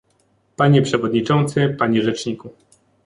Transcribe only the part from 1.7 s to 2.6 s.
panie rzeczniku